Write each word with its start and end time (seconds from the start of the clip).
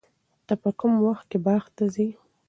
ته 0.47 0.53
په 0.61 0.69
کوم 0.79 0.93
وخت 1.05 1.25
کې 1.31 1.37
باغ 1.45 1.63
ته 1.75 1.83
ځې؟ 1.93 2.07